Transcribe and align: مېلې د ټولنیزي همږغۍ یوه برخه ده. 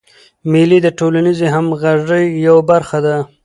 مېلې 0.51 0.79
د 0.83 0.87
ټولنیزي 0.99 1.47
همږغۍ 1.55 2.25
یوه 2.47 2.63
برخه 2.71 2.97
ده. 3.05 3.15